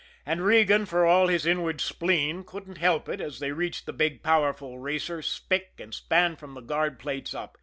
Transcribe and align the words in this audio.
And 0.25 0.43
Regan, 0.43 0.87
for 0.87 1.05
all 1.05 1.27
his 1.27 1.45
inward 1.45 1.79
spleen, 1.79 2.43
couldn't 2.43 2.79
help 2.79 3.07
it, 3.07 3.21
as 3.21 3.37
they 3.39 3.51
reached 3.51 3.85
the 3.85 3.93
big, 3.93 4.23
powerful 4.23 4.79
racer, 4.79 5.21
spick 5.21 5.73
and 5.77 5.93
span 5.93 6.37
from 6.37 6.55
the 6.55 6.61
guard 6.61 6.97
plates 6.97 7.35
up. 7.35 7.55